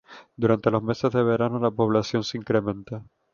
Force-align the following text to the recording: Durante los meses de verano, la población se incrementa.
Durante 0.35 0.71
los 0.71 0.81
meses 0.81 1.11
de 1.13 1.21
verano, 1.21 1.59
la 1.59 1.69
población 1.69 2.23
se 2.23 2.39
incrementa. 2.39 3.05